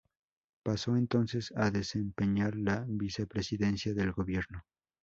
Pasó 0.63 0.97
entonces 0.97 1.53
a 1.55 1.69
desempeñar 1.69 2.55
la 2.55 2.83
vicepresidencia 2.87 3.93
del 3.93 4.11
Gobierno. 4.13 4.63